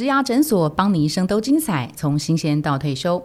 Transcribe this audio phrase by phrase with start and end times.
[0.00, 3.22] 植牙诊所，帮你一生都精彩，从新鲜到退休。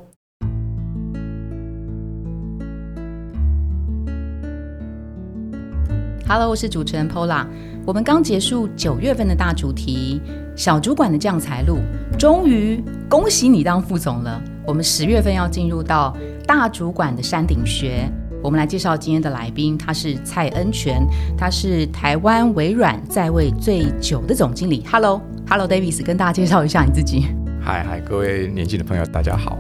[6.28, 7.48] Hello，我是主持人 Pola。
[7.86, 10.20] 我们刚结束九月份的大主题——
[10.54, 11.78] 小主管的降财路，
[12.20, 14.44] 终于恭喜你当副总了。
[14.68, 16.14] 我们十月份要进入到
[16.46, 18.06] 大主管的山顶学。
[18.44, 21.08] 我们来介绍今天的来宾，他是蔡恩全，
[21.38, 24.84] 他是台湾微软在位最久的总经理。
[24.92, 27.28] Hello Hello，Hello，Davis，跟大家介绍一下你自己。
[27.62, 29.60] 嗨嗨，各位年轻的朋友，大家好。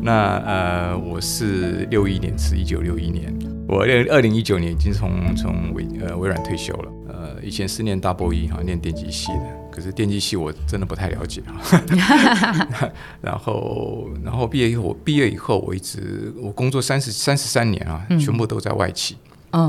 [0.00, 3.36] 那呃，我是六一年是一九六一年，
[3.66, 6.92] 我二二零一九年已经从从微呃微软退休了。
[7.08, 9.40] 呃，以前是念 Double E 哈，念电机系的。
[9.72, 11.54] 可是电机系我真的不太了解啊，
[13.20, 19.16] 然后然后毕业以后，毕业以后我一直我工作三十三十三年啊，全部都在外企，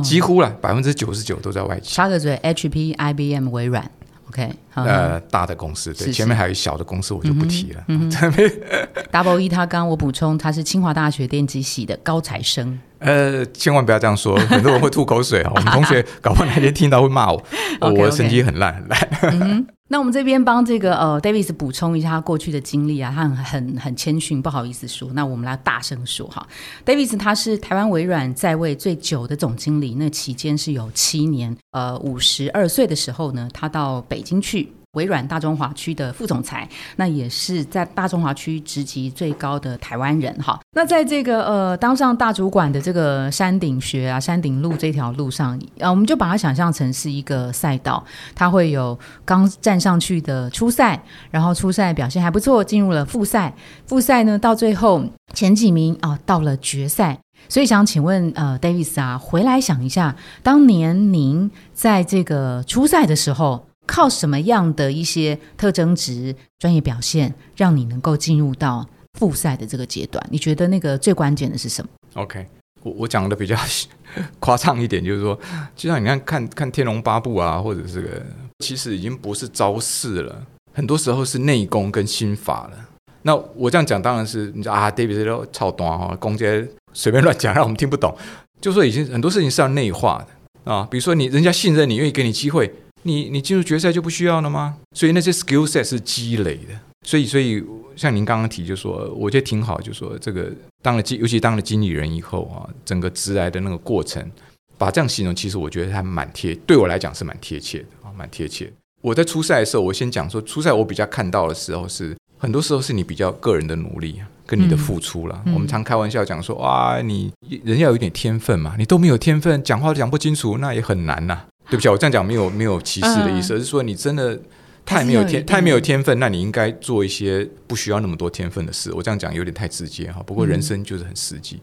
[0.03, 1.95] 几乎了百分之九十九都在外企。
[1.95, 3.89] 插个嘴，HP、IBM、微软
[4.29, 7.83] ，OK，呃，大的公司对，前面还有小的公司我就不提了。
[9.11, 12.80] Double E 他刚我补充，他是清华大学电机系的高材生。
[12.99, 15.52] 呃，千万不要这样说， 很多人会吐口水啊。
[15.55, 17.44] 我们同学搞不好哪天听到会骂我，
[17.81, 19.66] 我的成绩很烂很烂。
[19.92, 25.09] 那我们这边帮这个呃，Davis 补充一下他过去的经历啊，他很很很谦逊，不好意思说。
[25.14, 26.48] 那我们来大声说哈
[26.86, 31.58] ，Davis 他是台湾微软在位最久的总经理，那期间是有七年。
[31.72, 34.72] 呃，五十二岁的时候呢，他到北京去。
[35.00, 40.59] 微软大中华区的副总裁，那也是在大中华区职级最高的台湾人哈。
[40.73, 48.03] 那在这个呃当上大主管的这个山顶学啊、山顶路这条路上啊，我们就把它想象成是一个赛道，
[48.36, 53.53] 它会有刚站上去的初赛，然后初赛表现还不错，进入了复赛，
[53.86, 55.02] 复赛呢到最后
[55.33, 57.17] 前几名啊到了决赛。
[57.47, 63.69] 所以想请问呃，Davis 啊，回来想一下，当年您在这个初赛的时候。
[63.90, 68.88] 靠什么样的一些特征值、专业表现，让你能够进入到
[69.18, 70.23] 复赛的这个阶段？
[70.30, 72.45] 你觉得那个最关键的是什么？OK，
[72.84, 73.58] 我我讲的比较
[74.40, 75.38] 夸张一点，就是说，
[75.76, 78.23] 就像你看看看《天龙八部》啊，或者这个，
[78.60, 82.78] 其实已经不是招式了，很多时候是内功跟心法了。
[83.23, 88.16] 那我这样讲，当然是你知道啊，David 都超短哈，公接随便乱讲，让我们听不懂。
[88.61, 92.72] 就说已经很多事情是要内化的啊，比如说你人家信任你，愿意给你机会。
[93.04, 94.77] 你你进入决赛就不需要了吗？
[94.93, 97.64] 所以那些 skill set 是积累的，所以所以
[97.95, 100.52] 像您刚刚提，就说我觉得挺好，就说这个
[100.82, 104.30] 当了经，尤其当了经理人以后啊，整个直来的那个过程，
[104.77, 108.71] 把这样形容，其实我觉得还蛮贴，对我来讲是蛮贴切的啊，蛮贴切。
[109.02, 115.42] 我在初赛的时候，我先讲说，初赛我比较看到的时候是，很多时候是你比较个人的努力跟你的付出了。
[115.54, 117.31] 我们常开玩笑讲说，哇，你
[117.64, 121.45] 人要有点天分嘛，你都没有天分，讲话讲不清楚，那也很难呐。
[121.69, 124.39] 对不起，我这样讲没有没有歧视的意思，而是说你真的
[124.85, 128.91] 太没有天太没有天分，那你应该做一些不需要那么多天分的事。
[128.94, 131.59] 我这样讲有点太直接哈，不过人生就是很实际。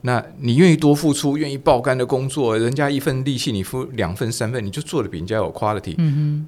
[0.00, 6.46] 那你愿意多付出，愿意爆肝的工作，人家一份力气你付两份三份，你就做的比人家有 quality，嗯哼，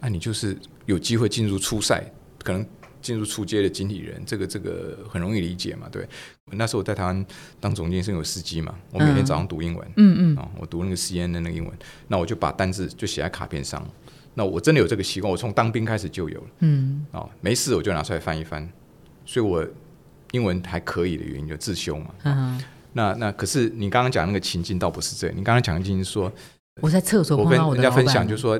[0.00, 2.64] 那你就是有机会进入初赛，可能。
[3.04, 5.86] 进入初阶的经理人，这个这个很容易理解嘛？
[5.92, 6.08] 对，
[6.52, 7.26] 那时候我在台湾
[7.60, 11.78] 当总监是有司机嘛，我每天早上读英文，嗯嗯，啊，我读那个 C N 的那个英文，
[12.08, 13.86] 那我就把单字就写在卡片上。
[14.32, 18.66] 那我真的有这个习惯，我从当兵开始就有了，嗯，啊，没事我就拿出来翻一翻，
[19.26, 19.62] 所以我
[20.32, 22.06] 英文还可以的原因就自修嘛。
[22.22, 26.32] 嗯，那那可是你刚刚讲那个情境倒不是这样，你刚刚讲的情境说
[26.80, 28.58] 我在厕所，我跟人家分享就说。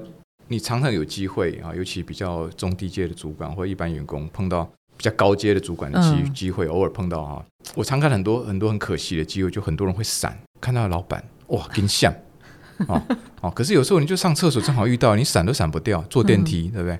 [0.48, 4.64] 你常常有机会啊，尤其比较中低阶的主管或一般员工碰到
[4.96, 7.44] 比较高阶的主管的机机会，偶尔碰到啊，
[7.74, 12.14] 我常看很多很多很可惜的机会，就很多人会闪，看到老板哇跟像
[12.88, 13.02] 哦
[13.40, 16.98] 哦，可是有时候你就上厕所正好遇到，你闪都闪不掉，坐电梯对不对？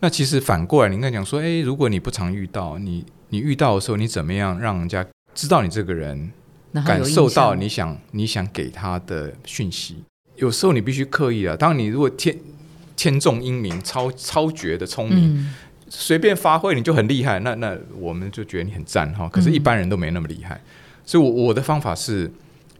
[0.00, 6.32] 那其实反过来，你应该讲说，哎，如果你不常遇到，你你遇到的时候，你怎么样让人家知道你这个人，
[6.84, 10.02] 感受到你想你想给他的讯息？
[10.36, 12.36] 有时候你必须刻意啊，当你如果天。
[12.96, 15.52] 天纵英明，超超绝的聪明，
[15.88, 17.38] 随便发挥你就很厉害。
[17.40, 19.28] 那那我们就觉得你很赞哈。
[19.28, 20.60] 可是，一般人都没那么厉害。
[21.04, 22.30] 所以，我我的方法是，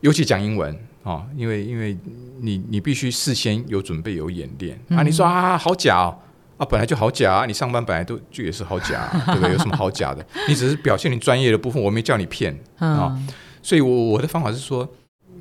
[0.00, 1.96] 尤其讲英文啊，因为因为
[2.40, 5.02] 你你必须事先有准备有演练啊。
[5.02, 6.18] 你说啊，好假哦
[6.56, 7.46] 啊，本来就好假啊。
[7.46, 9.52] 你上班本来都就也是好假， 对不对？
[9.52, 10.24] 有什么好假的？
[10.48, 13.18] 你只是表现你专业的部分，我没叫你骗啊。
[13.62, 14.88] 所以，我我的方法是说。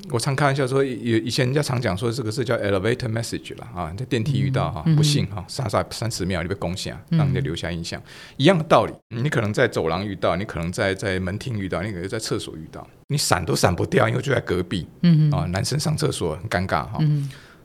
[0.09, 8.01] 我常开玩笑说，以以前人家常讲说，这个是叫 elevator message 了啊，在电梯遇到哈，不幸哈，傻傻三十秒就被攻下，让人家留下印象，
[8.37, 8.93] 一样的道理。
[9.09, 16.99] 你可能在走廊遇到，你可能在在门厅遇到，你可能在厕所遇到，你闪都闪不掉，因为就在隔壁，嗯啊，男生上厕所很尴尬哈。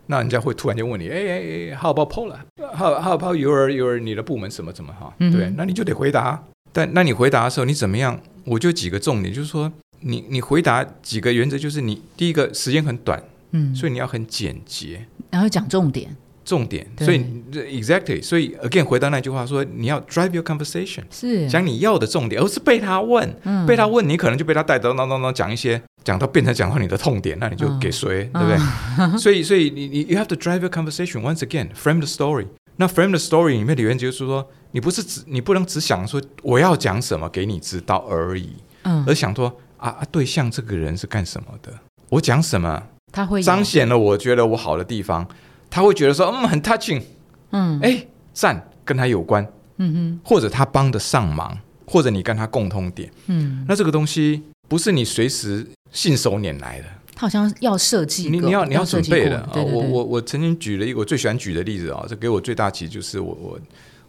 [0.08, 5.12] 那人家会突然间问你，哎哎哎，How about Paula？How How about your your 你的部门什么什么哈？
[5.18, 6.40] 嗯对，那你就得回答。
[6.72, 8.20] 但那你回答的时候，你怎么样？
[8.44, 13.22] 我就几个重点，就是说，你你回答几个原则，就是你第一个时间很短，
[13.52, 16.14] 嗯，所以你要很简洁，然后讲重点
[16.44, 16.86] 重点。
[16.98, 29.18] 所以 exactly，所以 again 回到那句话说，你要 drive your conversation，是讲你要的重点，而是被他问，嗯被他问，你可能就被他带到当当当讲一些，讲到变成讲到你的痛点，那你就嗯给谁，对不对？
[29.18, 32.46] 所以，所以你你 you have to drive your conversation once again, frame the story。
[32.76, 38.50] 那 frame the story 里面的原则就是说，你不是只你不能只想说我要讲什么给你知道而已，
[38.82, 39.50] 嗯而想说
[39.90, 41.72] 啊啊对象这个人是干什么的，
[42.08, 42.82] 我讲什么？
[43.12, 45.26] 他会彰显了我觉得我好的地方，
[45.70, 47.02] 他会觉得说嗯很 touching，
[47.50, 47.78] 嗯。
[47.80, 49.46] 哎赞跟他有关，
[49.78, 56.86] 嗯或者他帮得上忙，或者你跟他共通点，嗯，那这个东西不是你随时信手拈来的。
[57.14, 59.52] 他好像要设计，你你要你要准备的啊！
[59.54, 63.58] 我我我曾经举了一个我最喜欢举的例子啊，这给我最大启就是我我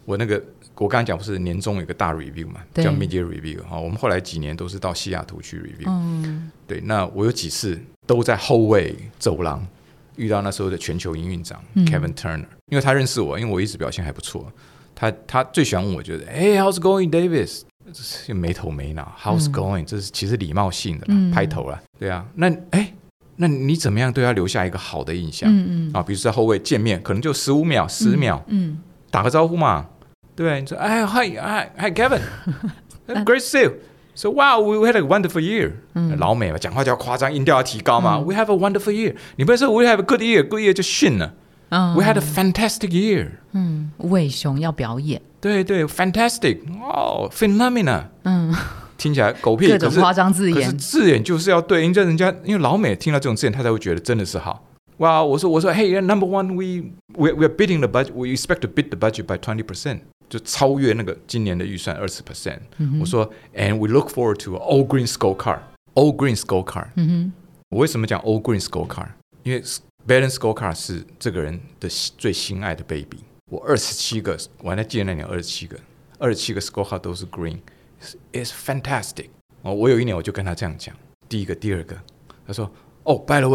[0.04, 0.38] 我那个
[0.78, 6.50] 我刚才讲不是年终有个大 review 嘛，叫 media review 啊，我们后来几年都是到西雅图去 review，、嗯。
[6.66, 9.66] 对，那我有几次都在后卫走廊
[10.16, 11.86] 遇到那时候的全球营运长、嗯。
[11.86, 14.50] Kevin Turner，因为他认识我，因为我一直表现还不错，
[14.94, 17.62] 他他最喜欢问我就是，哎、h o w s going Davis？
[17.90, 19.52] 这是没头没脑，How's 嗯。
[19.52, 22.94] going？、这是其实礼貌性的拍头啦，对啊，那哎、
[23.36, 25.50] 那你怎么样对他留下一个好的印象？
[25.50, 25.90] 嗯嗯。
[25.94, 28.78] 啊，比如说在后卫见面，可能就十五秒、十秒，嗯。
[29.10, 29.88] 打个招呼嘛，
[30.37, 30.61] 对不对？
[30.61, 35.71] 你说，哎，Hi Hi Hi Kevin，Great to see you。So wow, we had a wonderful year。
[36.17, 38.19] 老美嘛，讲话就要夸张，音调要提高嘛。
[38.19, 39.15] We have a wonderful year。
[39.37, 41.33] 你不是说 We have a good year，good year 就逊了。
[41.69, 43.29] 嗯 We had a fantastic year。
[43.53, 48.55] 嗯，魏雄要表演，对对，fantastic，哦，phenomena，嗯，
[48.97, 54.63] 听起来狗屁，可是各种夸张字可是眼，字眼就是要对，因为人家因为老美听到这种字眼，他才会觉得真的是好。
[54.97, 59.23] 哇，我说我说，Hey number one, we we we are bidding the budget, we expect to bid the budget
[59.25, 62.60] by twenty percent， 就超越那个今年的预算二十 percent。
[63.00, 65.60] 我说，and we look forward to all green scorecard,
[65.94, 66.88] all green scorecard。
[66.96, 67.32] 嗯
[67.70, 69.08] 我为什么讲 all green scorecard？
[69.42, 69.62] 因为
[70.06, 73.18] balance scorecard 是这个人的最心爱的 baby。
[73.50, 75.78] 我二十七个，我还在记得那年二十七个，
[76.18, 79.28] 二十七个 scorecard 都是 green，it's fantastic。
[79.62, 80.94] 哦，我有一年我就跟他这样讲，
[81.28, 81.96] 第一个、第二个，
[82.46, 82.70] 他说，
[83.02, 83.48] 哦、b y the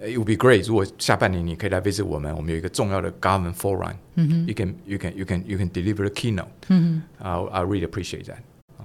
[0.00, 5.56] way，it would be great，如果下半年你可以来 visit 我们，我们有一个重要的 government forum，嗯哼 you can you can you can you
[5.56, 8.36] can deliver a keynote，嗯啊、I really appreciate that。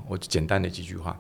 [0.07, 1.19] 我就简单的几句话，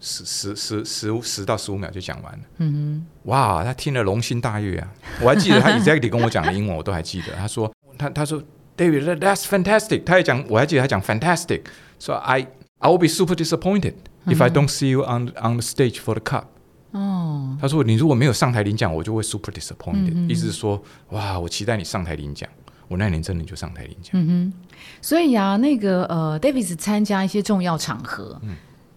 [0.00, 2.38] 十十十十十到十五秒就讲完了。
[2.58, 4.92] 哼嗯哇，他听了龙心大悦啊！
[5.20, 7.32] 我还记得他 exactly 跟我讲的英文，我都还记得。
[7.34, 8.40] 他说，他他说，
[8.76, 10.04] David, that- that's fantastic。
[10.04, 12.46] 他也讲，我还记得他讲 fantastic。So I
[12.78, 13.94] I will be super disappointed
[14.26, 16.44] if I don't see you on on the stage for the cup。
[16.93, 20.29] 哼，哦，他说，你如果没有上台领奖，我就会 super disappointed。
[20.29, 22.47] 意思是说，哇，我期待你上台领奖。
[22.89, 24.11] 我那年真的就上台领奖。
[24.13, 24.53] 嗯哼，
[25.01, 28.55] 所以啊，那个呃，Davis 参加一些重要场合，嗯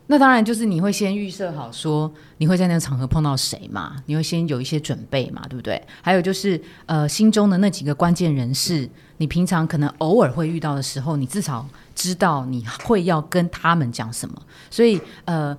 [0.08, 5.82] 那当然就是你会先预设好说你会在那个场合碰到谁嘛，你会先有一些准备嘛，对不对？
[6.02, 15.56] 还有就是呃，心中的那几个关键人士，你平常可能偶尔会遇到的时候，你至少知道你会要跟他们讲什么，所以呃。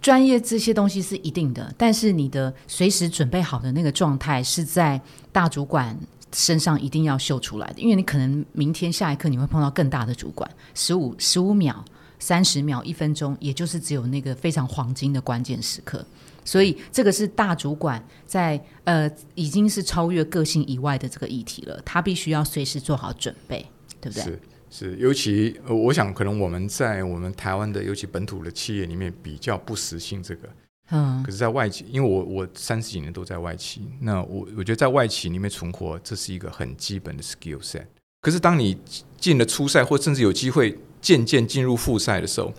[0.00, 5.00] 专业这些东西是一定的，但是你的随时准备好的那个状态是在
[5.30, 5.98] 大主管
[6.32, 11.84] 身上一定要秀出来的，因为你可能明天下一刻你会碰到更大的主管，十五十五秒、
[12.18, 16.04] 三十秒、一分钟，也就是只有那个非常黄金的关键时刻。
[16.42, 23.64] 所以这个是大主管在呃已经是超越个性以外的这个议题了，他必须要随时做好准备，
[24.00, 24.38] 对不对？
[24.70, 30.48] 是，尤其呃我想可能我们在我们台湾的尤其本土的企业里面比较不实行这个。
[30.92, 37.84] 嗯可是，在外企，因为我我三十几年都在外企，那我我觉得在外企里面存活，这是一个很基本的 skill set。
[38.20, 38.76] 可是，当你
[39.16, 42.52] 进了初赛，或甚至有机会渐渐进入复赛的时候，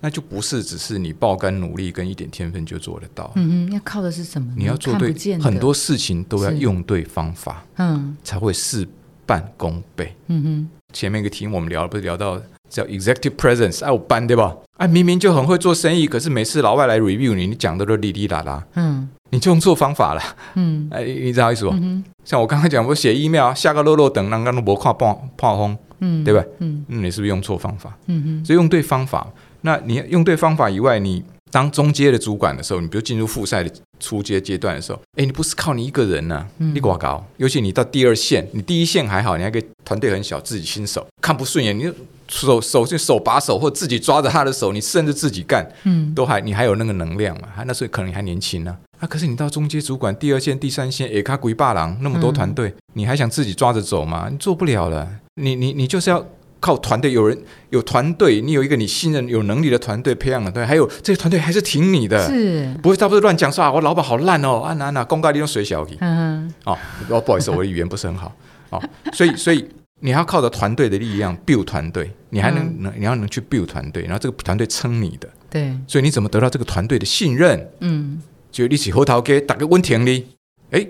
[0.00, 3.30] 那就不是只是你爆肝努力跟一点天分就做得到。
[3.36, 4.50] 嗯嗯，要靠的是什么？
[4.56, 8.88] 你要做对很多事情都要用对方法，嗯才会事
[9.26, 10.16] 半功倍。
[10.28, 14.56] 嗯哼前面一个题目我们聊，不是聊到叫 executive presence，哎、我班对吧？
[14.78, 20.22] 哎、明明就很会做生意，可是每次老外来 review 你，你讲的都哩哩啦啦，嗯你就用错方法了。
[20.54, 21.72] 嗯哎，你知道意思不？
[21.72, 26.42] 嗯像我刚才讲，我写 email 下个漏漏等，让刚都不看爆炮轰，嗯，对吧？
[26.60, 27.94] 嗯嗯，你是不是用错方法？
[28.06, 29.26] 嗯哼所以用对方法，
[29.60, 41.92] 那你用对方法以外，你当中阶的主管的时候，你比如进入复赛的初阶阶段的时候，哎，你不是靠你一个人呢、嗯你寡高，尤其你到第二线，你第一线还好，你还可以团队很小，自己新手看不顺眼，你就
[42.28, 47.48] 手手就手把手或自己抓着他的手，你甚至自己干，嗯都还你还有那个能量嘛？
[47.54, 54.28] 还那时候可能你还年轻呢、啊，可是你到中阶主管、第二线、第三线，也卡鬼霸狼那么多团队，你还想自己抓着走吗？
[54.30, 55.08] 你做不了了。
[55.40, 56.26] 你你你就是要
[56.60, 57.38] 靠团队，有人
[57.70, 62.74] 有团队，你有一个你信任、有能力的团队培养的对，还有这个团队还是挺你的，是。
[62.82, 66.76] 不会他不是乱讲说啊，我老板好烂哦，啊哪哪公告利用水小体 嗯哦，
[67.08, 68.34] 哦不好意思，我的语言不是很好。
[68.70, 69.66] 哦，所以所以
[70.00, 77.68] 你要靠着团队的力量 build 团队，你还能能你要能去 build 团队，然后这个团队撑你的，对，所以你怎么得到这个团队的信任？
[77.80, 78.20] 嗯。
[78.50, 80.26] 就一起后头给打个温田哩，
[80.70, 80.84] 哎，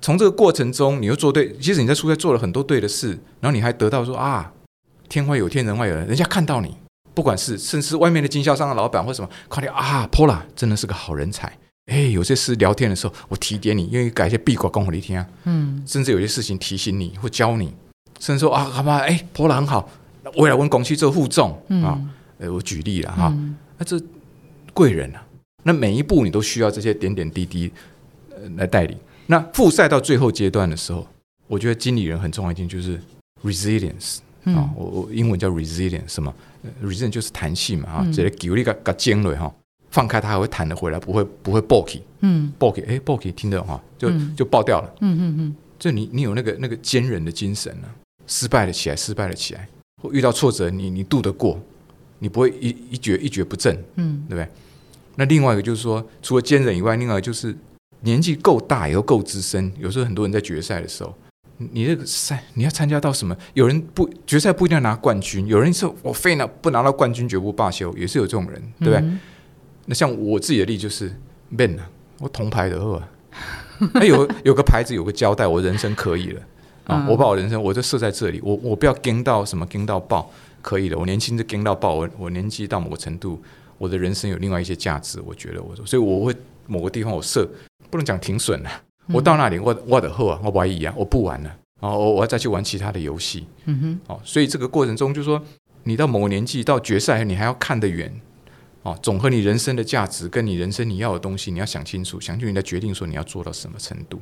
[0.00, 3.08] 从这个过程中你又做对，其实你在出差做了很多对的事，
[3.40, 4.52] 然后你还得到说啊，
[5.08, 6.74] 天外有天，人外有人，人家看到你，
[7.14, 11.52] 不管是甚至是外面的经销商的老板或什么，看你啊，Pola 真的是个好人才。
[11.86, 15.82] 哎，有些事聊天的时候，我提点你，因为改一些闭关跟我你听啊，嗯。
[15.86, 17.72] 甚至有些事情提醒你或教你，
[18.18, 19.88] 甚至说啊，好吧，哎，Pola 很好，
[20.34, 24.00] 未来我们公司做互重啊，嗯呃，我举例了哈，嗯那这
[24.74, 25.22] 贵人啊，
[25.62, 27.70] 那每一步你都需要这些点点滴滴
[28.30, 28.98] 呃来带领。
[29.26, 31.06] 那复赛到最后阶段的时候，
[31.46, 33.00] 我觉得经理人很重要一点就是
[33.44, 39.52] resilience 啊、嗯我我英文叫 resilience 什么呃？resilience 就是弹性嘛啊，嗯这个球你个个尖锐哈，
[39.90, 44.94] 放开它还会弹得回来，不会不会爆起嗯爆起，哎爆起听得懂哈，就嗯就爆掉了。
[45.00, 47.88] 嗯嗯嗯就你你有那个那个坚韧的精神呢、
[48.26, 49.68] 失败了起来，失败了起来，
[50.02, 51.60] 或遇到挫折你你渡得过，
[52.18, 53.76] 你不会一一蹶一蹶不振。
[53.96, 54.48] 嗯对不对？
[55.16, 57.56] 那另外一个就是说，除了坚韧以外，另外就是
[58.00, 59.72] 年纪够大，又够资深。
[59.78, 61.14] 有时候很多人在决赛的时候，
[61.58, 63.36] 你你这个赛你要参加到什么？
[63.54, 68.98] 有人不决赛不一定要拿冠军，有人说我非拿不拿到冠军绝不罢休，也是有这种人，对不对？
[68.98, 69.20] 嗯
[69.88, 71.14] 那像我自己的例就是
[71.56, 73.08] Ben 啊，我铜牌的二啊，
[73.94, 76.40] 那 有有个牌子有个交代，我人生可以了
[76.86, 77.04] 啊！
[77.04, 80.28] 嗯我把我人生我就设在这里，我我不要跟到什么跟到爆，
[80.60, 80.98] 可以了。
[80.98, 83.40] 我年轻就跟到爆，我我年纪到某个程度，
[83.78, 86.34] 我的人生有另外一些价值，我觉得我所以我会
[86.66, 87.48] 某个地方我设
[87.88, 88.70] 不能讲停损了，
[89.08, 95.42] 我到那里我我的后啊，我不怀疑啊，我不玩了，哦，我我要再去玩其他的游戏嗯哼哦，所以这个过程中就说，
[95.84, 98.12] 你到某个年纪到决赛，你还要看得远。
[98.82, 104.20] 哦，总和你人生的价值跟你人生你要的东西，你要想清楚，想清楚你再决定说你要做到什么程度。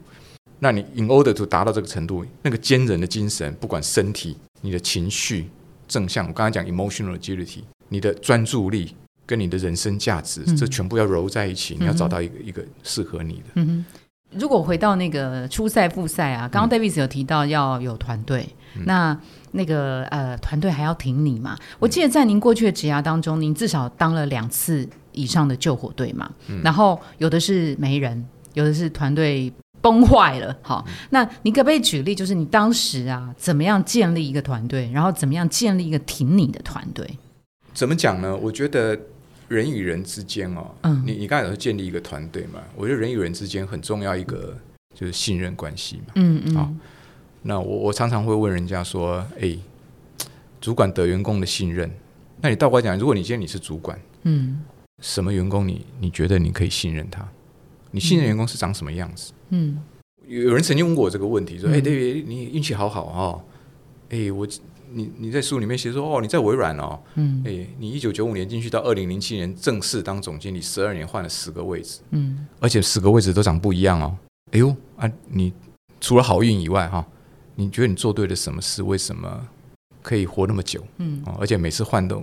[0.58, 5.50] 那你 in order to 达到这个程度，那个坚韧的精神，不管身体、你的情绪
[5.86, 7.58] 正向，我刚才讲 emotional agility，
[7.90, 13.44] 你的专注力跟你的人生价值，嗯这全部要揉在一起，你要找到一个一个适合你的。
[13.56, 13.84] 嗯哼。
[14.38, 18.48] 如果回到那个初赛、复赛啊，刚刚 Davis 有提到要有团队，
[18.84, 19.18] 那
[19.52, 21.56] 那个呃团队还要挺你嘛？
[21.78, 26.30] 我记得在您过去的职涯当中，您至少当了两次以上的救火队嘛，
[26.62, 30.56] 然后有的是没人，有的是团队崩坏了。
[30.62, 37.08] 好，那你可不可以举例，就是你当时啊怎么样建立一个团队，然后怎么样建立一个挺你的团队？
[37.72, 38.36] 怎么讲呢？
[38.36, 38.98] 我觉得
[39.48, 44.56] 人与人之间哦，嗯你你刚才有说建立一个团队嘛，我觉得人与人之间很重要一个
[44.94, 46.12] 就是信任关系嘛。
[46.16, 46.72] 嗯嗯，好
[47.42, 49.56] 那我我常常会问人家说，哎，
[50.60, 51.90] 主管得员工的信任，
[52.40, 54.62] 那你倒过来讲，如果你今天你是主管，嗯
[55.02, 57.28] 什么员工你你觉得你可以信任他？
[57.90, 59.32] 你信任员工是长什么样子？
[59.50, 59.82] 嗯
[60.26, 63.44] 有有人曾经问过我这个问题，说，嗯哎、d 你运气好好哦，
[64.08, 64.48] 哎，我
[64.92, 67.42] 你你在书里面写说，哦，你在微软哦，嗯。
[67.46, 72.46] 哎，你一九九五年进去到二零零七年正式当总经理，十二年换了十个位置，嗯。
[72.60, 74.16] 而且十个位置都长不一样哦。
[74.52, 75.52] 哎呦啊，你
[76.00, 77.04] 除了好运以外哈、
[77.54, 78.82] 你觉得你做对了什么事？
[78.82, 79.46] 为什么
[80.02, 80.82] 可以活那么久？
[80.98, 81.22] 嗯。
[81.26, 82.22] 哦，而且每次换都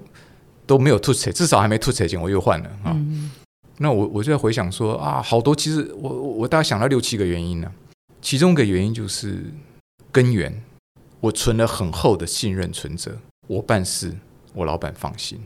[0.65, 3.31] 都没有吐槽，至少还没吐槽前我又换了啊、嗯。
[3.77, 7.71] 那我我就在回想说啊，好多其实我我我大概想到六七个原因呢、
[8.21, 9.43] 其中一个原因就是
[10.11, 10.63] 根源，
[11.21, 13.15] 我存了很厚的信任存折，
[13.47, 14.11] 我办事
[14.53, 15.39] 我老板放心，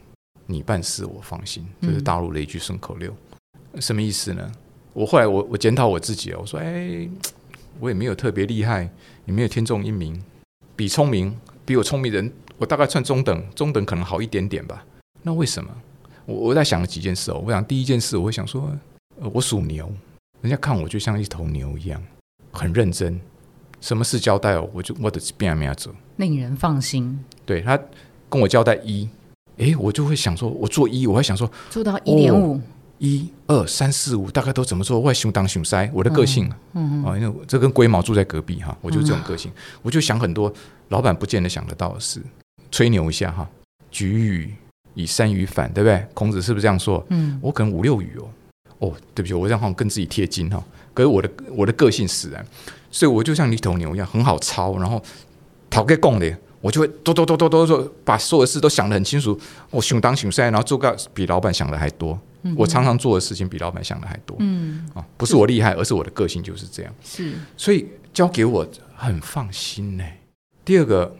[0.45, 3.13] 你办事我放心，这是嗯大陆的一句顺口溜，
[3.81, 4.49] 什么意思呢？
[4.93, 7.09] 我后来我我检讨我自己哦，我说哎，
[7.81, 8.89] 我也没有特别厉害，
[9.25, 10.23] 也没有天纵英明，
[10.77, 14.85] 比聪明比我聪明人，我大概算中等，中等可能好一点点吧。
[15.23, 15.69] 那为什么？
[16.25, 17.43] 我我在想了几件事哦。
[17.45, 18.71] 我想第一件事，我会想说，
[19.19, 19.91] 呃，我属牛，
[20.39, 22.01] 人家看我就像一头牛一样，
[22.53, 23.19] 很认真，
[23.85, 25.93] 什么事交代哦，我就我的变命走。
[26.15, 27.79] 令人放心，对他
[28.27, 29.07] 跟我交代一，
[29.59, 32.59] 哎，我就会想说，我做一，我会想说做到一点五，
[32.97, 39.51] 一二三四五大概都怎么做，我会熊当熊塞，我的个性啊，嗯哦，因为我这跟龟毛住在隔壁哈，我就是这种个性，
[39.83, 40.51] 我就想很多
[40.89, 42.19] 老板不见得想得到的事，
[42.71, 43.47] 吹牛一下哈，
[43.91, 44.51] 举语
[44.95, 46.03] 以三语反，对不对？
[46.15, 47.05] 孔子是不是这样说？
[47.11, 47.37] 嗯。
[47.39, 48.29] 我可能五六语哦，
[48.79, 50.63] 哦，对不起，我这样好像跟自己贴金哈。
[50.91, 52.43] 可是我的我的个性使然，
[52.95, 55.03] 所以我就像一头牛一样，很好操，然后
[55.69, 59.37] 讨给供的，我就会多多多多多多把所有的事都想得很清楚，
[59.69, 62.17] 我想当想塞，然后做个比老板想的还多。
[62.55, 64.37] 我常常做的事情比老板想的还多。
[64.39, 66.93] 嗯，啊，不是我厉害，而是我的个性就是这样。
[67.03, 70.03] 是，所以交给我很放心呢。
[70.63, 71.13] 第二个，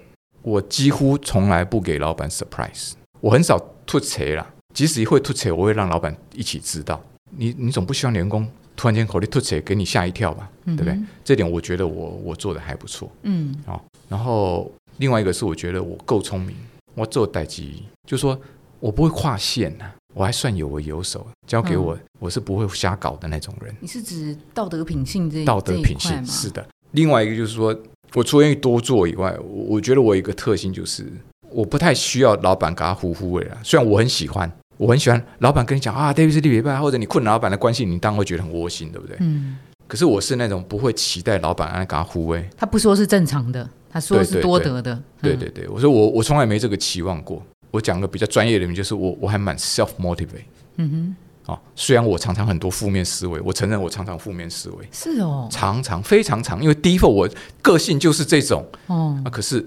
[0.44, 4.48] 我几乎从来不给老板 surprise，我很少吐槽啦。
[4.74, 7.03] 即使会吐槽，我会让老板一起知道。
[7.32, 10.50] 你你总不希望员工突然间口里吐槽，给你吓一跳吧？
[10.65, 10.98] 对不对？
[11.24, 13.10] 这点我觉得我我做的还不错。
[13.24, 16.55] 嗯，好，然后另外一个是我觉得我够聪明，
[16.94, 18.39] 我做代机，就说
[18.79, 23.75] 我不会跨线呐、我还算有为有手，交给我，我是不会瞎搞的那种人。
[23.79, 26.65] 你是指道德品性这道德品性是的。
[26.91, 27.77] 另外一个就是说，
[28.13, 31.05] 我除了愿意多做以外，我我觉得我有一个特性就是，
[31.50, 33.58] 我不太需要老板给他呼呼味啊。
[33.63, 39.17] 虽然我很喜欢，我很喜欢老板跟你讲啊，David 是立拜，或者你困老板的关系，你当然会觉得很窝心，对不对？
[39.20, 39.58] 嗯。
[39.88, 45.00] 可是我是那种不会期待老板来给他护卫，他不说是正常的，他说是多得的。
[45.22, 47.41] 对对对，我说我我从来没这个期望过。
[47.72, 50.46] 我讲个比较专业的，就是我我还蛮 self motivate。
[50.77, 51.15] 嗯哼。
[51.46, 57.29] 啊，虽然我常常很多负面思维，我承认我常常负面思维，是哦，常常非常常，因为 default 我
[57.62, 59.63] 个性就是这种，哦，啊，可是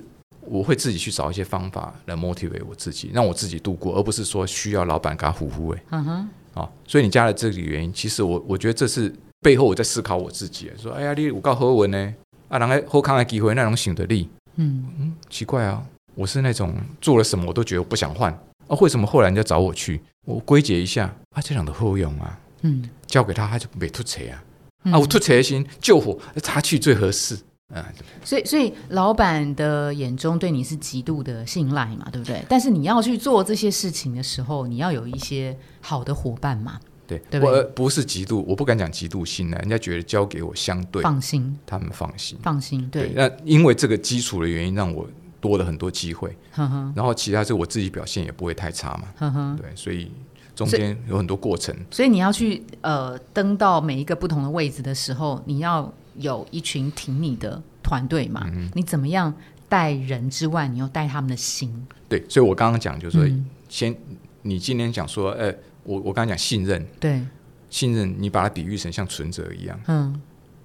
[0.51, 12.15] 我会自己去找一些方法来 motivate 我自己，让我自己度过，而不是说需要老板给他呼呼喂，嗯哼，啊，所以你加了这个原因，其实我我觉得这是背后我在思考我自己，说，哎呀，你我告何文呢？
[12.49, 14.87] 啊，然后后康的机会那种醒得力，嗯。
[14.99, 15.83] 嗯，奇怪啊，
[16.15, 18.33] 我是那种做了什么我都觉得我不想换，
[18.67, 20.01] 啊，为什么后来人家找我去？
[20.27, 24.45] 我归结一下，啊，这样的后用啊，嗯，交给他他就没吐车啊，
[24.93, 27.39] 啊，我吐车心救火，他去最合适，
[27.75, 27.87] 啊，
[28.25, 32.45] 所以所以老板的眼中对你是极度的信赖嘛，对不对？
[32.49, 45.09] 但是你要去做这些事情的时候，你要有一些好的伙伴嘛，对，对我不是极度，我不敢讲极度信赖，人家觉得交给我相对放心，他们放心，放心，对，那因为这个基础的原因，让我。
[45.41, 46.93] 多了很多机会，呵呵。
[46.97, 50.11] 然后其他是我自己表现也不会太差嘛，对，所以
[50.57, 51.73] 中间有很多过程。
[51.93, 59.33] 所以你要去呃登到每一个不同的位置的时候，你要有一群挺你的团队嘛，嗯你怎么样
[59.69, 61.87] 带人之外，你又带他们的心。
[62.09, 63.47] 对，所以我刚刚讲就是说，嗯。
[63.69, 63.95] 先
[64.43, 67.23] 你今天讲说，呃，我我刚刚讲信任，对，
[67.69, 70.21] 信任你把它比喻成像存折一样，嗯。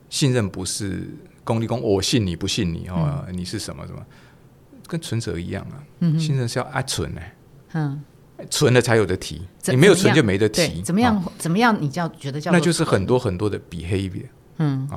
[0.10, 1.10] 信任不是
[1.44, 4.06] 公立公，我信你不信你哦，你是什么什么，
[4.88, 7.22] 跟存折一样啊，嗯信任是要爱存呢、
[7.74, 8.02] 嗯，
[8.50, 14.28] 存了才有的提，你没有存就没得，提，怎么样、哦怎么样，你叫觉得叫那就是很多很多的 behavior。
[14.60, 14.88] 嗯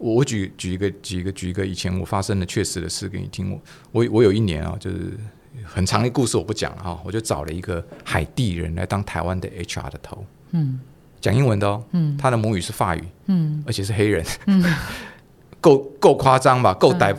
[0.00, 3.52] 我我举举一个举一个举一个以前我发生的确实的事给你听。
[3.52, 3.60] 我
[3.92, 5.16] 我我有一年啊，就是
[5.62, 10.80] 很长的故事我不讲了哈，我就找了一个海地人来当台湾的 HR 的头，嗯。
[11.20, 12.16] 讲英文的哦，嗯。
[12.16, 13.62] 他的母语是法语，嗯。
[13.66, 14.64] 而且是黑人，嗯，
[15.60, 16.72] 够够夸张吧？
[16.72, 17.14] 够 di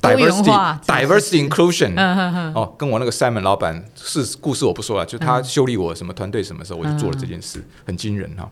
[0.00, 8.48] 多元 diversity diversity inclusion 哦，跟我那个 Simon 老板是故事我不说了，就他修理我什么团队什么时候，我就做了这件事，很惊人哈。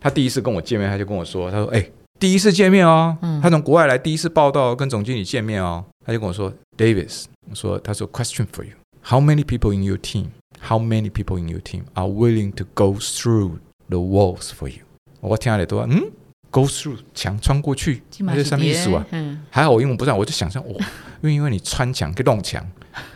[0.00, 1.86] 他第一次跟我见面，他就跟我说，他说：“哎、
[2.22, 8.74] 第一次见面哦，他从国外来，第一次报道跟总经理见面哦。”他就跟我说：“Davis，我说，他说 Question for you.
[9.02, 10.26] How many people in your team?
[10.60, 13.54] How many people in your team are willing to go through
[13.88, 14.84] the walls for you？”
[15.18, 16.12] 我听下来都嗯
[16.52, 19.04] ，go through 墙穿过去，那是什么意思啊？
[19.10, 20.74] 嗯还好我英文不上，我就想象哇，
[21.22, 22.64] 因为因为你穿墙跟弄墙，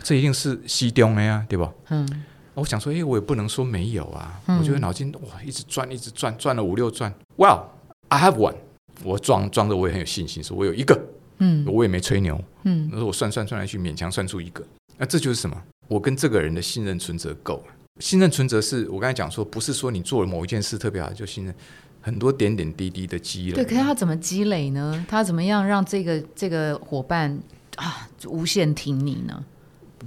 [0.03, 1.71] 这一定是西东的呀，对吧？
[1.91, 4.37] 嗯我想说，哎、我也不能说没有啊。
[4.47, 7.13] 嗯我觉得脑筋哇，一直转，一直转，转了五六转。
[7.37, 7.61] Well,
[8.09, 8.55] I have one。
[9.03, 10.99] 我装装的我也很有信心，说我有一个，
[11.39, 12.39] 嗯我也没吹牛。
[12.63, 14.65] 嗯那我算算算来去，勉强算出一个。
[14.97, 15.55] 那这就是什么？
[15.87, 17.63] 我跟这个人的信任存折够。
[17.99, 21.55] 信任存折是我刚才讲说，不是说你做了某一件事特别好就信任，
[22.01, 23.55] 很多点点滴滴的积累。
[23.55, 25.05] 对，可是他怎么积累呢？
[25.07, 27.39] 他怎么样让这个这个伙伴
[27.75, 29.43] 啊无限挺你呢？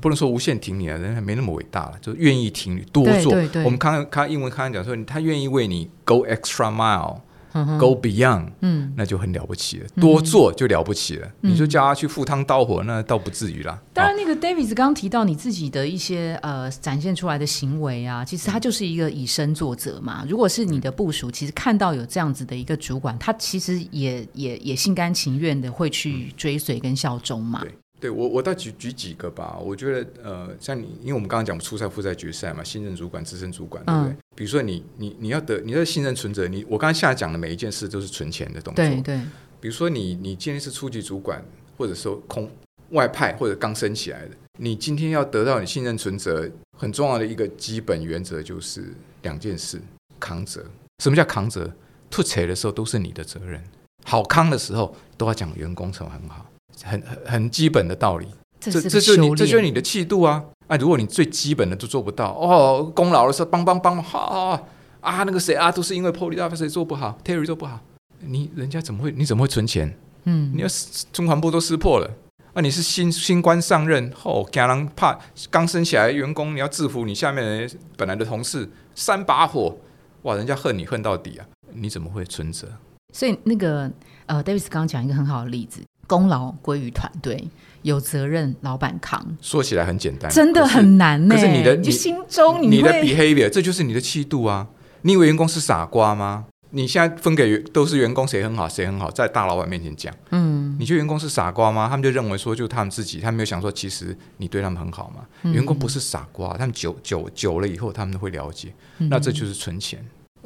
[0.01, 3.33] 不能说无限挺你啊，人还没那么伟大了，就愿意挺你多做。
[3.33, 7.21] 对对对我们刚刚看英文刚刚讲说，他愿意为你 go extra mile，go、
[7.53, 9.87] 嗯哼 beyond，嗯，那就很了不起了。
[10.01, 11.29] 多做就了不起了。
[11.41, 13.79] 你就叫他去赴汤蹈火，那倒不至于啦。
[13.93, 20.25] 当然，那个 David 刚刚提到你自己的一些呃展现出来的行为啊，其实他就是一个以身作则嘛。
[20.29, 27.63] 如果是你的部署，其实看到有这样子的一个主管，他其实也也也心甘情愿的会去追随跟效忠嘛。
[28.01, 29.59] 对对我我倒举举几个吧。
[29.59, 34.13] 我觉得呃，像你，因为我们刚刚讲初赛、复赛、决赛嘛，新任主管、资深主管，对不对？
[34.13, 38.83] 嗯比如说你你你要得你的信任存折，你我刚才下讲的每一件事都是存钱的动作。
[38.83, 39.21] 对对，
[39.61, 41.45] 比如说你你今天是初级主管，
[41.77, 42.51] 或者说空
[42.91, 49.79] 外派或者刚升起来的，你今天要得到你信任存折，很重要的一个基本原则就是两件事：
[50.19, 50.65] 扛责。
[51.03, 51.71] 什么叫扛责？
[52.09, 53.63] 吐槽的时候都是你的责任，
[54.05, 56.51] 好康的时候都要讲员工成很好，
[56.83, 58.27] 很很很基本的道理。
[58.61, 59.63] 这这这就是你这就是。
[59.63, 60.45] 你的气度啊！
[60.67, 64.69] 啊，如果你最基本的都做不到，哦，功劳的时候帮帮帮，好好好，
[65.01, 67.81] 啊，那个谁啊，都是因为 Police Officer 做不好，Terry 做不好，
[68.21, 69.13] 你人家怎么会？
[69.13, 69.97] 你怎么会存钱？
[70.25, 70.69] 嗯，你要
[71.13, 72.11] 中环部都撕破了。
[72.53, 72.61] 啊！
[72.61, 75.17] 你是新新官上任后，家人怕
[75.51, 79.79] 刚升起来员工，你要制服你下面的本来的同事，三把火，
[80.23, 80.35] 哇！
[80.35, 81.47] 人家恨你恨到底啊！
[81.73, 82.67] 你怎么会存折？
[83.13, 83.91] 所以那个
[84.27, 87.49] 呃，Davis 刚刚讲一个很好的例子，功劳归于团队，
[87.83, 91.37] 有责任老板扛，说起来很简单，真的很难呢。
[91.37, 94.67] 可是你的你心中你的 behavior，这就是你的气度啊！
[95.03, 96.47] 你以为员工是傻瓜吗？
[96.71, 101.87] 你现在分给员都是员工，谁很好谁很好，在大老板面前讲，嗯，你觉得员工是傻瓜吗？
[101.89, 105.25] 他们就认为说，就他们自己，他没有想说，其实你对他们很好嘛。
[105.53, 108.75] 员工不是傻瓜，他们久久久了以后，他们会了解。
[108.99, 110.05] 那这就是存钱。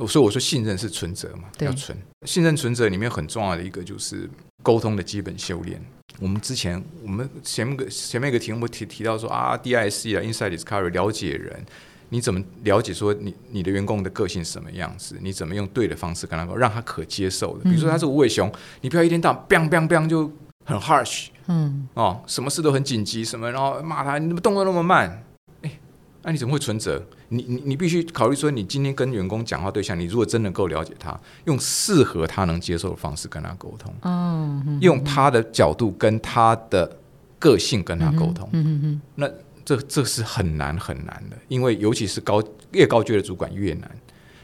[0.08, 1.96] 所以我说信任是存折嘛，要存。
[2.24, 4.28] 信任存折里面很重要的一个就是
[4.64, 5.80] 沟通的基本修炼。
[6.18, 11.64] 我们之前我们前面个前面一个题目提提到说啊，DIC 啊，Inside Discovery 了解人。
[12.10, 15.16] 你怎么了解说你你的员工的个性什么样子？
[15.20, 17.64] 你怎么用对的方式跟他说，让他可接受的？
[17.64, 20.30] 比如说他是无尾熊，你不要一天到晚 bang bang bang 就
[20.64, 25.24] 很 harsh，嗯，哦，什么事都很紧急，什么然后骂他，你怎么动作那么慢？
[26.24, 27.00] 哎，那你怎么会存折？
[27.28, 36.98] 你你你必须考虑说，你今天跟员工讲话对象，你如果真能够了解他，用适合他能接受的方式跟他沟通，哦，用他的角度跟他的
[37.38, 39.30] 个性跟他沟通，嗯嗯那。
[39.66, 43.90] 这这是很难很难的，因为尤其是高越高阶的主管越难，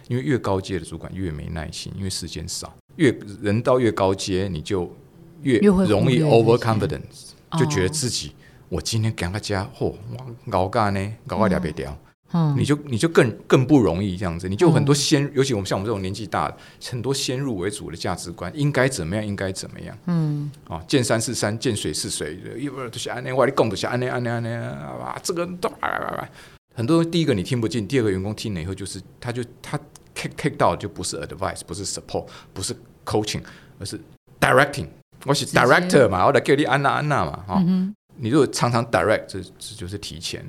[0.09, 2.75] 因为越高阶的主管越没耐心，因为时间少。
[2.97, 4.91] 越人到越高阶，你就
[5.43, 8.33] 越容易 overconfidence，就觉得自己
[8.71, 9.93] 我今天赶个家，嚯，
[10.53, 11.95] 熬干呢，熬个两百条。
[12.57, 16.57] 你就你就更更不容易这样子，你就很多先，尤其我们像我们这种年纪大的，
[16.89, 25.69] 很多先入为主的价值观，应该怎么样，应该怎么样，嗯，啊，见山是山，见水是水，一会儿都是安内，外里供都是安内安内安内啊，这个都
[26.73, 29.77] 很多第一个你听不进，第二个员工听了以后就是他就他
[30.15, 32.73] kick kick 到就不是 advice，不是 support，不是
[33.05, 33.43] coaching，
[33.81, 34.01] 而是
[34.39, 34.87] directing，
[35.27, 37.65] 我是 director 嘛，我得叫你安娜安娜嘛，哈，
[38.23, 40.45] 你如果常常 direct，这这就是提前。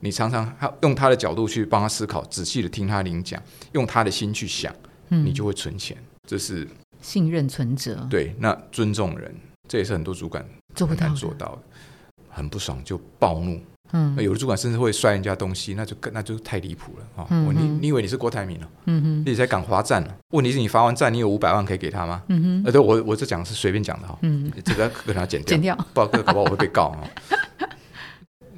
[0.00, 4.74] 你常常他用他的角度去帮他思考，仔细的听他领讲，用他的心去想，
[5.08, 5.96] 你就会存钱。
[6.28, 6.68] 这是
[7.00, 8.06] 信任存折。
[8.10, 9.34] 对，那尊重人，
[9.68, 11.62] 这也是很多主管做不到做到的。
[12.28, 13.60] 很不爽就暴怒，
[13.92, 17.26] 嗯，有的主管甚至会摔人家东西，那就更那就太离谱了啊！
[17.30, 18.68] 你你以为你是郭台铭了？
[18.86, 20.16] 嗯哼，你才敢罚站了？
[20.30, 22.22] 问题是你罚完站，你有五百万可以给他吗？
[22.28, 27.04] 嗯哼，呃，对我我这讲是随便讲的哈，嗯，这个跟他剪掉，剪掉，不然搞不好我会被告啊。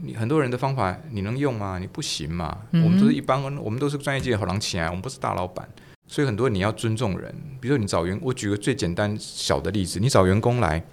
[0.06, 1.78] 你很多人的方法你能用吗？
[1.80, 2.58] 你不行嘛。
[2.72, 5.66] 我们都是一般，我们都是专业界的好狼起来，我们不是大老板，
[6.06, 7.34] 所以很多你要尊重人。
[7.60, 10.84] 比如说你找员，我举个最简单小的例子，你找员工来，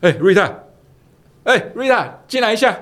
[0.00, 0.52] 哎，瑞达，
[1.44, 2.76] 哎，瑞达，进来一下。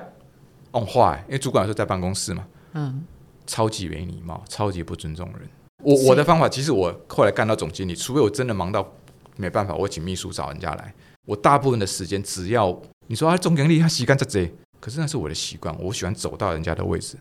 [0.73, 2.45] 哦，坏，因为主管说在办公室嘛。
[2.73, 3.03] 嗯。
[3.45, 5.49] 超级没礼貌，超级不尊重人。
[5.79, 8.89] 我我的方法，其实我后来干到总经理，除非我真的忙到
[9.35, 10.93] 没办法，我请秘书找人家来。
[11.25, 14.49] 我大部分的时间，只要你说啊，总经理他洗干这这。
[14.79, 17.17] 可是那是我的习惯，我喜欢走到人家的位置。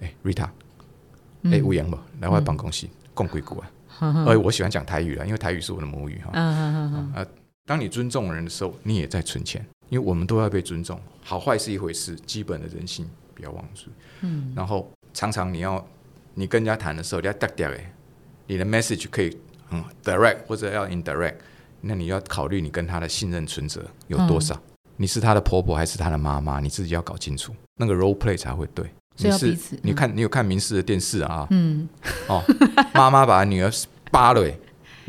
[0.00, 0.48] 哎，Rita，
[1.44, 3.70] 哎，吴阳吧，来我办公室，共鬼谷啊。
[4.26, 6.38] 哎，我喜欢讲台语了，因为台语是我的母语哈。
[6.40, 7.26] 啊，
[7.66, 10.98] 当你尊重人的时候，你也在存钱，因为我们都要被尊重。
[11.22, 13.88] 好坏是一回事，基本的人性不要忘记。
[14.22, 14.50] 嗯。
[14.56, 15.86] 然后常常你要
[16.32, 17.92] 你跟人家谈的时候，你要 direct 哎，
[18.46, 19.36] 你的 message 可以
[19.70, 21.34] 嗯 direct 或者要 indirect，
[21.82, 24.58] 那你要考虑你跟他的信任存折有多少。
[24.96, 26.60] 你是他的婆婆还是他的妈妈？
[26.60, 28.88] 你自己要搞清楚，那个 role play 才会对。
[29.16, 31.46] 你是你看你有看民视的电视啊？
[31.50, 31.88] 嗯。
[32.28, 32.42] 哦，
[32.94, 33.70] 妈妈把女儿
[34.10, 34.50] 扒了，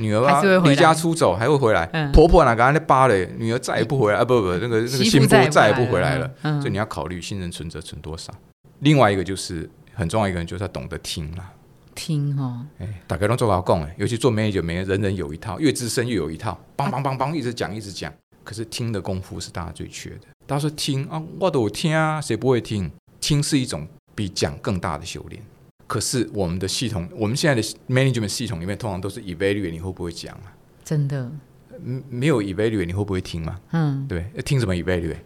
[0.02, 1.86] 女儿啊离家出走还会回来。
[2.12, 4.26] 婆婆哪个那扒嘞，女儿再也不回来啊！
[4.26, 6.30] 不不，那个那个新妇再也不回来了。
[6.42, 8.34] 所以你要考虑新人存折存多少。
[8.80, 11.52] 另外一个就是很重要一个人，就是要懂得听啦。
[11.94, 12.66] 听哈。
[12.80, 18.12] 哎，大家都做老公哎，尤其做 manager，每人人有一套，越资深越有一套，梆梆梆梆一直讲一直讲。
[18.44, 20.22] 可是听的功夫是大家最缺的。
[20.48, 22.90] 大家说听啊，我都有听啊，谁不会听？
[23.20, 25.40] 听是一种比讲更大的修炼。
[25.92, 30.56] 可是我们的系统，我们现在的 management 系统里面，通常都是 evaluate 你会不会讲啊？
[30.86, 31.30] 真的，
[32.10, 33.60] 没有 evaluate 你会不会听吗？
[33.74, 35.18] 嗯，对，听什么 evaluate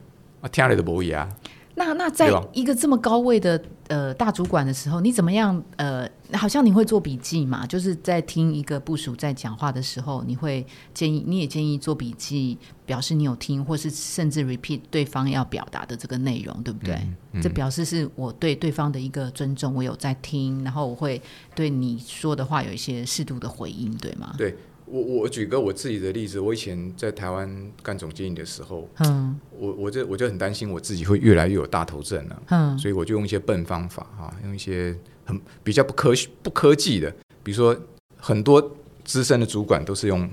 [0.41, 0.49] 啊？
[0.49, 1.29] 听了都不会啊。
[1.75, 6.09] 那那在一个这么高位的呃大主管的时候，你怎么样呃？
[6.33, 7.67] 好像你会做笔记嘛？
[7.67, 16.99] 就是在听一个部署在讲话的时候，你会建议你也建议做笔记，表示你有听，或是甚至 repeat 对方要表达的这个内容，对不对？
[17.43, 21.21] 这表示是我对对方的一个尊重，我有在听，然后我会
[21.53, 24.33] 对你说的话有一些适度的回应，对吗？
[24.35, 24.57] 对。
[24.85, 34.95] 我我举个我自己的例子，我以前在台湾干总经理的时候，嗯，我我就我就很担心我自己会越来越有大头症了，嗯，所以我就用一些笨方法哈，用一些
[35.25, 37.75] 很比较不科不科技的，比如说
[38.17, 40.29] 很多资深的主管都是用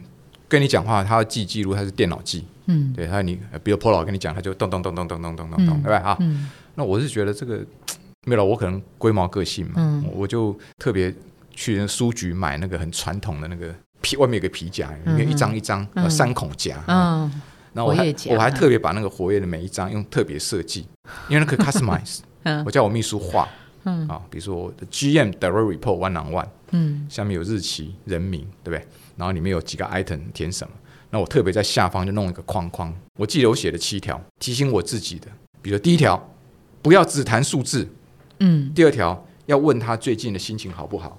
[0.49, 2.93] 跟你讲话，他要记记录，他是电脑记，嗯。
[2.95, 5.97] 对他你比如 Polo 跟你讲，他就咚咚咚咚咚咚咚咚咚，嗯对吧？
[6.11, 6.51] 啊，嗯。
[6.75, 7.65] 那我是觉得这个
[8.27, 10.05] 没有了，我可能龟毛个性嘛，嗯。
[10.15, 11.15] 我就特别
[11.51, 17.31] 去那书局买那个很传统的那个皮，外面有个皮夹，里嗯面一张一张、三孔夹，嗯。
[17.73, 20.87] 然后我还我还特别把那个活跃的每一张用特别设计，
[21.29, 22.63] 因为那个 customize， 嗯。
[22.67, 23.49] 我叫我秘书画
[23.85, 24.07] 嗯。
[24.09, 27.07] 啊，比如说我的 GM direct report one on one，嗯。
[27.09, 28.87] 下面有日期、人名，对不对？
[29.17, 30.75] 然后里面有几个 item 填什么，
[31.11, 35.29] 那我特别在下方就弄一个框框，我记得我写了七条，提醒我自己的，
[35.63, 36.31] 比如说第一条，
[36.83, 37.89] 不要只谈数字。
[38.41, 38.73] 嗯。
[38.75, 41.19] 第二条要问他最近的心情好不好，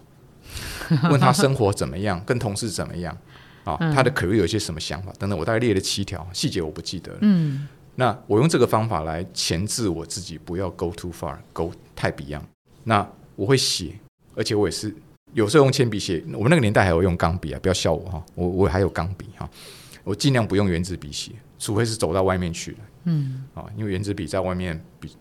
[1.09, 3.15] 问他生活怎么样，跟同事怎么样
[3.63, 7.17] 啊，嗯他的 career 有些什么想法等等，我大概列了七条，细节我不记得了。
[7.21, 12.41] 嗯那我用这个方法来钳制我自己，不要 go too far，go 太 beyond。
[12.83, 13.93] 那我会写，
[14.35, 14.91] 而且我也是
[15.33, 19.47] 有时候用铅笔写，我们那个年代还有用钢笔啊，不要笑我哈，我我还有钢笔哈，
[20.03, 25.15] 我尽量不用圆珠笔写，除非是走到外面去了嗯啊，因为圆珠笔在外面比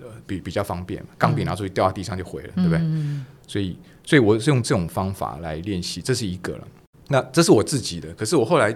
[0.00, 2.78] 呃比比较方便嘛，钢笔拿出去掉到地上就毁了，对不对？
[2.78, 6.68] 嗯所以，所以我是用这种方法来练习，这是一个了。
[7.08, 8.74] 那这是我自己的，可是我后来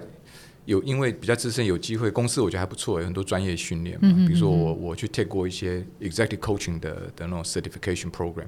[0.66, 4.00] 有因为比较资深，有机会，公司我觉得还不错，有很多专业训练嘛。
[4.02, 8.46] 嗯嗯嗯比如说我我去 take 过一些 executive coaching 的的那种 certification program，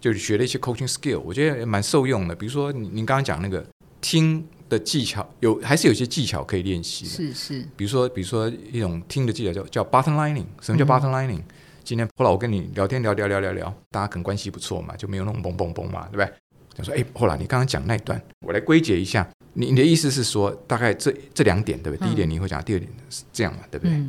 [0.00, 2.34] 就是学了一些 coaching skill，我觉得也蛮受用的。
[2.34, 3.64] 比如说你您刚刚讲那个
[4.00, 7.10] 听的技巧，有还是有些技巧可以练习的。
[7.10, 11.42] 是是比如说，比如说一种听的技巧叫叫 button lining，什么叫嗯 bottom lining？、
[11.84, 16.32] 今天后来我跟你聊天聊聊聊聊聊，大家可能关系不错嘛，就没有那种嘣嘣嘣嘛，对不对？
[16.76, 22.04] 他说：“哎，后来你刚刚讲那一段，我来归结一下，你你的意思是说，大概这这两点，对不对？
[22.04, 22.06] 嗯。
[22.06, 23.94] 第一点你会讲，第二点是这样嘛，对不对？
[23.94, 24.04] 哎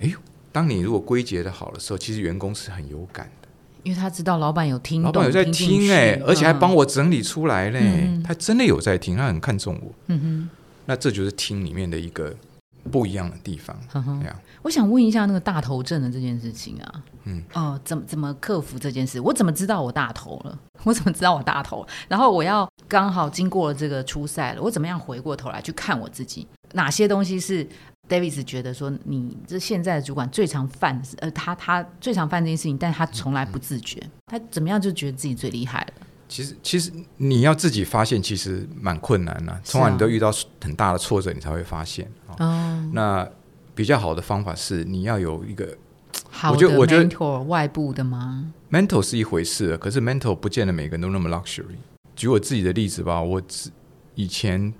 [0.00, 0.14] 嗯，
[0.50, 3.48] 当你如果归结的好的时候，其实员工是很有感的，
[3.82, 6.22] 因为他知道老板有听懂，老板有在进听哎、去。
[6.22, 10.50] 而且还帮我，整理出来嘞，他真的有在听，他很看重我，嗯哼。
[10.86, 12.34] 那这就是听里面的一个
[12.90, 14.40] 不一样的地方，这样。
[14.62, 19.20] 我想问一下那个大头症的这件事情啊，嗯，哦，怎么怎么克服这件事？
[19.20, 20.58] 我怎么知道我大头了？
[20.84, 21.86] 我怎么知道我大头？
[22.08, 26.46] 然后我要刚好经过了这个初赛了，我怎么样回过头来去看我自己？
[26.72, 27.66] 哪些东西是
[28.08, 36.06] Davis 觉得说你这现在的主管最常犯，呃，他他最常犯这件事情，但他从来不自觉，他怎么样就觉得自己最厉害了？
[36.28, 42.06] 其实，其实你要自己发现，其实蛮困难的、是啊通常你都遇到很大的挫折，你才会发现。
[42.26, 43.26] 哦、哦，那
[43.78, 45.78] 比较好的方法是，你要有一个
[46.28, 51.76] 好的觉得我觉得 mentor 外部的吗？？mentor 是一回事，可是 mentor 不见得每个人都那么 luxury。
[52.16, 53.70] 举我自己的例子吧，我自
[54.16, 54.74] 以前，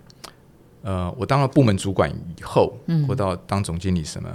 [0.82, 4.28] 呃，我当了部门主管以后，嗯或到当总经理什么，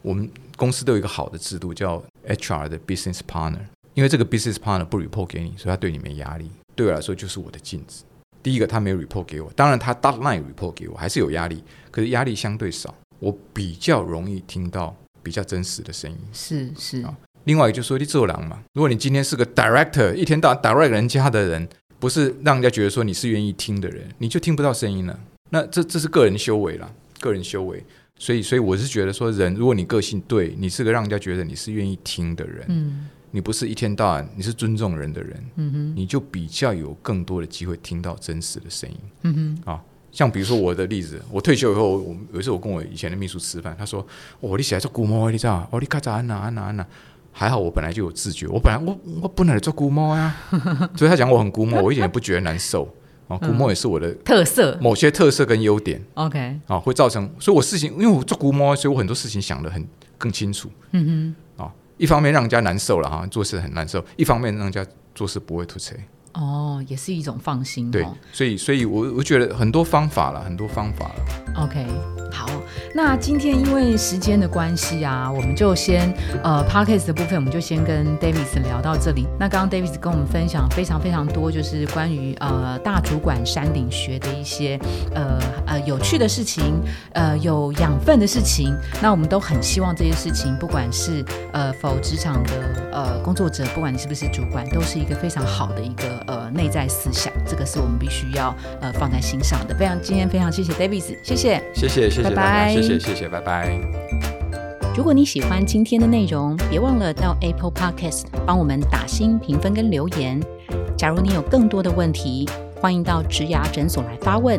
[0.00, 3.60] 我们公司都有一个好的制度，叫 HR 的 business partner。
[3.92, 6.50] 因为这个 business partner 不 report 给你，所以他对你没压力。
[6.74, 8.02] 对我来说就是我的镜子。
[8.42, 16.18] 第一个，他没有 report 给我，当然他 dot line report 给我，还是有压力，可是压力相对少，我比较容易听到比较真实的声音。
[16.32, 21.68] 是是，啊另外一个就是说，你做狼嘛，如果你今天是个 director，一天到晚 direct 人家的人，
[22.00, 25.18] 不是让人家觉得说你是愿意听的人，你就听不到声音了。
[25.50, 27.84] 那这这是个人修为啦，个人修为。
[28.18, 38.96] 所以，所以我是觉得说，人如果你个性对，你是个让人家觉得你是愿意听的人，嗯你不是一天到晚你是尊重人的人，嗯哼你就比较有更多的机会听到真实的声音。
[39.22, 39.80] 嗯哼，
[40.16, 44.00] 像比如说我的例子，我退休以后，我有一次我跟我以前的秘书吃饭，他说
[44.40, 45.68] ：“哦，你起来做古猫，你知道？
[45.70, 46.86] 哦，你咔嚓安娜安娜安娜。”
[47.38, 50.34] 还好我本来就有自觉，我本来我我本来做古猫呀，
[50.96, 52.88] 所以他讲我很古猫，我一点也不觉得难受
[53.28, 53.36] 啊。
[53.36, 61.70] 古猫也是我的特色某些特色跟优点 OK，啊，会造成，所以我事情因为我做古猫，所以我很多事情想的很更清楚嗯啊。
[61.98, 64.82] 一方面让人家难受了哈，做事很难受；一方面让人家
[65.14, 65.94] 做事不会吐槽。
[66.36, 71.62] 哼，哦，也是一种放心对哦。，所以所以我我觉得很多方法了，很多方法了。
[71.62, 71.86] OK，
[72.30, 72.46] 好，
[72.94, 79.26] 那今天因为时间的关系啊，我们就先呃 p a d k a s 的部分，我们就先跟 Davis 聊到这里。
[79.40, 84.78] 那刚刚 Davis 跟我们分享非常非常多，就是关于呃大主管山顶学的一些
[85.14, 86.74] 呃呃有趣的事情，
[87.14, 88.74] 呃有养分的事情。
[89.00, 99.74] 那我们都很希望这些事情，不管是呃否职场的呃工作者，不管你是不是主管，都是一个非常好的一个呃内在思想，这个是我们必须要呃放在心上的。
[99.76, 101.62] 非常今天非常谢谢 Davis，谢谢。
[101.74, 103.78] 谢谢谢谢大家，拜拜谢谢谢谢，拜拜。
[104.96, 110.40] 如果你喜欢今天的内容，别忘了到 Apple Podcast 帮我们打新评分跟留言。
[110.96, 112.48] 假如你有更多的问题，
[112.80, 114.58] 欢迎到植牙诊所来发问，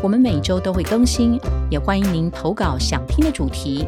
[0.00, 1.36] 我们每周都会更新，
[1.68, 3.84] 也欢迎您投稿想听的主题。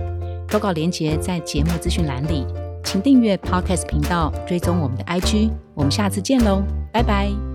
[0.48, 2.44] 投稿连接在节目资讯栏里，
[2.82, 5.63] 请订阅 Podcast 频道，追踪我们的 IG。
[5.74, 7.53] 我们下次见喽，拜拜。